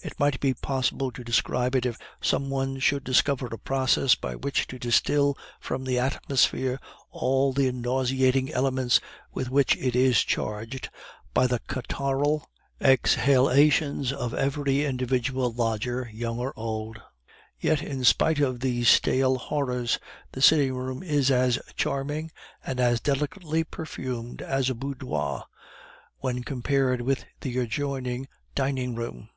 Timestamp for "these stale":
18.60-19.36